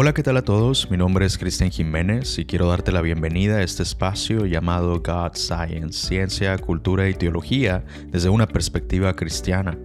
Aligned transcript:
Hola, 0.00 0.14
¿qué 0.14 0.22
tal 0.22 0.36
a 0.36 0.42
todos? 0.42 0.92
Mi 0.92 0.96
nombre 0.96 1.26
es 1.26 1.36
Cristian 1.36 1.72
Jiménez 1.72 2.38
y 2.38 2.44
quiero 2.44 2.68
darte 2.68 2.92
la 2.92 3.00
bienvenida 3.00 3.56
a 3.56 3.62
este 3.64 3.82
espacio 3.82 4.46
llamado 4.46 5.02
God 5.04 5.32
Science, 5.34 6.06
Ciencia, 6.06 6.56
Cultura 6.56 7.08
y 7.08 7.14
Teología 7.14 7.84
desde 8.06 8.28
una 8.28 8.46
perspectiva 8.46 9.16
cristiana. 9.16 9.76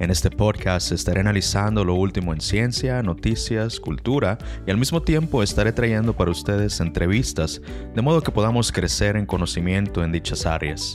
En 0.00 0.10
este 0.10 0.30
podcast 0.30 0.90
estaré 0.90 1.20
analizando 1.20 1.84
lo 1.84 1.94
último 1.94 2.34
en 2.34 2.40
ciencia, 2.40 3.04
noticias, 3.04 3.78
cultura 3.78 4.36
y 4.66 4.72
al 4.72 4.78
mismo 4.78 5.00
tiempo 5.00 5.44
estaré 5.44 5.70
trayendo 5.70 6.12
para 6.12 6.32
ustedes 6.32 6.80
entrevistas 6.80 7.62
de 7.94 8.02
modo 8.02 8.20
que 8.20 8.32
podamos 8.32 8.72
crecer 8.72 9.16
en 9.16 9.26
conocimiento 9.26 10.02
en 10.02 10.10
dichas 10.10 10.44
áreas. 10.44 10.92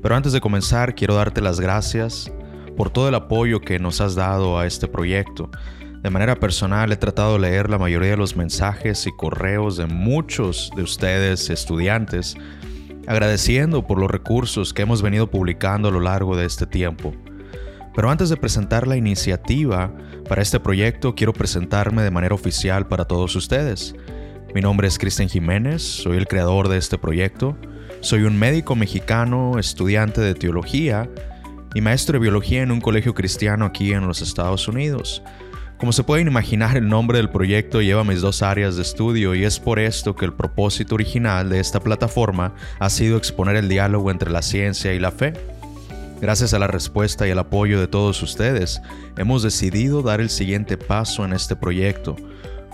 Pero 0.00 0.14
antes 0.14 0.32
de 0.32 0.40
comenzar 0.40 0.94
quiero 0.94 1.16
darte 1.16 1.40
las 1.40 1.58
gracias 1.58 2.30
por 2.76 2.90
todo 2.90 3.08
el 3.08 3.16
apoyo 3.16 3.60
que 3.60 3.80
nos 3.80 4.00
has 4.00 4.14
dado 4.14 4.56
a 4.56 4.66
este 4.66 4.86
proyecto. 4.86 5.50
De 6.06 6.10
manera 6.10 6.38
personal 6.38 6.92
he 6.92 6.96
tratado 6.96 7.32
de 7.32 7.40
leer 7.40 7.68
la 7.68 7.78
mayoría 7.78 8.10
de 8.10 8.16
los 8.16 8.36
mensajes 8.36 9.08
y 9.08 9.10
correos 9.16 9.76
de 9.76 9.86
muchos 9.86 10.70
de 10.76 10.84
ustedes 10.84 11.50
estudiantes, 11.50 12.36
agradeciendo 13.08 13.84
por 13.84 13.98
los 13.98 14.08
recursos 14.08 14.72
que 14.72 14.82
hemos 14.82 15.02
venido 15.02 15.28
publicando 15.28 15.88
a 15.88 15.90
lo 15.90 15.98
largo 15.98 16.36
de 16.36 16.46
este 16.46 16.64
tiempo. 16.64 17.12
Pero 17.92 18.08
antes 18.08 18.28
de 18.28 18.36
presentar 18.36 18.86
la 18.86 18.96
iniciativa 18.96 19.92
para 20.28 20.42
este 20.42 20.60
proyecto, 20.60 21.16
quiero 21.16 21.32
presentarme 21.32 22.04
de 22.04 22.12
manera 22.12 22.36
oficial 22.36 22.86
para 22.86 23.06
todos 23.06 23.34
ustedes. 23.34 23.96
Mi 24.54 24.60
nombre 24.60 24.86
es 24.86 25.00
Cristian 25.00 25.28
Jiménez, 25.28 25.82
soy 25.82 26.18
el 26.18 26.28
creador 26.28 26.68
de 26.68 26.78
este 26.78 26.98
proyecto, 26.98 27.58
soy 28.00 28.22
un 28.22 28.38
médico 28.38 28.76
mexicano, 28.76 29.58
estudiante 29.58 30.20
de 30.20 30.34
teología 30.34 31.10
y 31.74 31.80
maestro 31.80 32.12
de 32.12 32.20
biología 32.20 32.62
en 32.62 32.70
un 32.70 32.80
colegio 32.80 33.12
cristiano 33.12 33.64
aquí 33.64 33.92
en 33.92 34.06
los 34.06 34.22
Estados 34.22 34.68
Unidos. 34.68 35.20
Como 35.78 35.92
se 35.92 36.04
pueden 36.04 36.26
imaginar, 36.26 36.78
el 36.78 36.88
nombre 36.88 37.18
del 37.18 37.28
proyecto 37.28 37.82
lleva 37.82 38.02
mis 38.02 38.22
dos 38.22 38.42
áreas 38.42 38.76
de 38.76 38.82
estudio 38.82 39.34
y 39.34 39.44
es 39.44 39.60
por 39.60 39.78
esto 39.78 40.16
que 40.16 40.24
el 40.24 40.32
propósito 40.32 40.94
original 40.94 41.50
de 41.50 41.60
esta 41.60 41.80
plataforma 41.80 42.54
ha 42.78 42.88
sido 42.88 43.18
exponer 43.18 43.56
el 43.56 43.68
diálogo 43.68 44.10
entre 44.10 44.30
la 44.30 44.40
ciencia 44.40 44.94
y 44.94 44.98
la 44.98 45.10
fe. 45.10 45.34
Gracias 46.18 46.54
a 46.54 46.58
la 46.58 46.66
respuesta 46.66 47.26
y 47.26 47.30
el 47.30 47.38
apoyo 47.38 47.78
de 47.78 47.88
todos 47.88 48.22
ustedes, 48.22 48.80
hemos 49.18 49.42
decidido 49.42 50.00
dar 50.00 50.22
el 50.22 50.30
siguiente 50.30 50.78
paso 50.78 51.26
en 51.26 51.34
este 51.34 51.56
proyecto, 51.56 52.16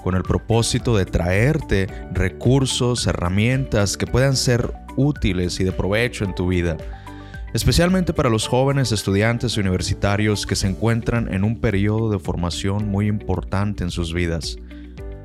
con 0.05 0.15
el 0.15 0.23
propósito 0.23 0.97
de 0.97 1.05
traerte 1.05 1.89
recursos, 2.13 3.09
herramientas 3.09 3.97
que 3.97 4.07
puedan 4.07 4.37
ser 4.37 4.73
útiles 4.97 5.59
y 5.59 5.65
de 5.65 5.73
provecho 5.73 6.25
en 6.25 6.37
tu 6.37 6.47
vida 6.47 6.77
especialmente 7.53 8.13
para 8.13 8.31
los 8.31 8.49
jóvenes 8.49 8.93
estudiantes 8.93 9.57
universitarios 9.57 10.47
que 10.47 10.57
se 10.57 10.69
encuentran 10.69 11.33
en 11.33 11.45
un 11.45 11.61
periodo 11.61 12.11
de 12.11 12.19
formación 12.19 12.89
muy 12.89 13.07
importante 13.07 13.85
en 13.85 13.91
sus 13.91 14.15
vidas. 14.15 14.57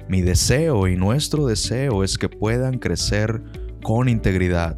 Mi 0.10 0.22
deseo 0.22 0.88
y 0.88 0.96
nuestro 0.96 1.48
deseo 1.48 2.04
es 2.04 2.18
que 2.18 2.30
puedan 2.30 2.80
crecer 2.80 3.42
con 3.84 4.10
integridad. 4.10 4.78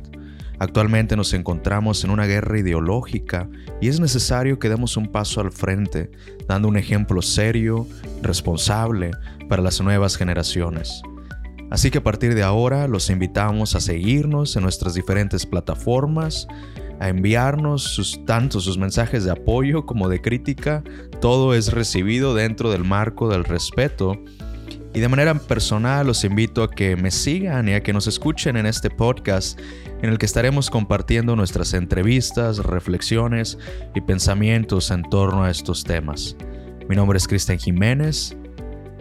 Actualmente 0.59 1.15
nos 1.15 1.33
encontramos 1.33 2.03
en 2.03 2.09
una 2.09 2.25
guerra 2.25 2.59
ideológica 2.59 3.49
y 3.79 3.87
es 3.87 3.99
necesario 3.99 4.59
que 4.59 4.69
demos 4.69 4.97
un 4.97 5.07
paso 5.07 5.39
al 5.39 5.51
frente, 5.51 6.11
dando 6.47 6.67
un 6.67 6.77
ejemplo 6.77 7.21
serio, 7.21 7.87
responsable 8.21 9.11
para 9.47 9.61
las 9.61 9.79
nuevas 9.81 10.17
generaciones. 10.17 11.01
Así 11.71 11.91
que 11.91 11.99
a 11.99 12.03
partir 12.03 12.35
de 12.35 12.43
ahora 12.43 12.87
los 12.87 13.09
invitamos 13.09 13.75
a 13.75 13.79
seguirnos 13.79 14.55
en 14.55 14.63
nuestras 14.63 14.95
diferentes 14.95 15.45
plataformas 15.45 16.47
a 16.99 17.09
enviarnos 17.09 17.83
sus, 17.83 18.23
tanto 18.25 18.59
sus 18.59 18.77
mensajes 18.77 19.23
de 19.23 19.31
apoyo 19.31 19.85
como 19.85 20.09
de 20.09 20.21
crítica. 20.21 20.83
Todo 21.21 21.53
es 21.53 21.71
recibido 21.71 22.35
dentro 22.35 22.71
del 22.71 22.83
marco 22.83 23.29
del 23.29 23.45
respeto. 23.45 24.21
Y 24.93 24.99
de 24.99 25.07
manera 25.07 25.35
personal 25.35 26.07
los 26.07 26.23
invito 26.23 26.63
a 26.63 26.69
que 26.69 26.95
me 26.95 27.11
sigan 27.11 27.69
y 27.69 27.73
a 27.73 27.83
que 27.83 27.93
nos 27.93 28.07
escuchen 28.07 28.57
en 28.57 28.65
este 28.65 28.89
podcast 28.89 29.59
en 30.01 30.09
el 30.09 30.17
que 30.17 30.25
estaremos 30.25 30.69
compartiendo 30.69 31.35
nuestras 31.35 31.73
entrevistas, 31.73 32.57
reflexiones 32.57 33.57
y 33.93 34.01
pensamientos 34.01 34.89
en 34.91 35.03
torno 35.03 35.43
a 35.43 35.51
estos 35.51 35.83
temas. 35.83 36.35
Mi 36.89 36.95
nombre 36.95 37.17
es 37.17 37.27
Cristian 37.27 37.59
Jiménez 37.59 38.35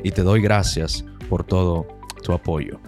y 0.05 0.11
te 0.11 0.23
doy 0.23 0.43
gracias 0.43 1.05
por 1.31 1.45
todo 1.45 1.87
tu 2.23 2.33
apoyo. 2.33 2.79